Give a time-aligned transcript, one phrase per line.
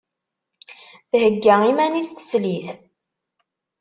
[1.11, 2.67] Thegga iman-is teslit.